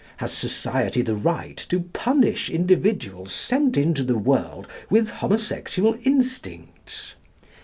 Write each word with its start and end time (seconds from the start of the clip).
Has 0.17 0.31
society 0.33 1.03
the 1.03 1.13
right 1.13 1.55
to 1.69 1.81
punish 1.81 2.49
individuals 2.49 3.31
sent 3.33 3.77
into 3.77 4.03
the 4.03 4.17
world 4.17 4.67
with 4.89 5.11
homosexual 5.11 5.95
instincts? 6.03 7.13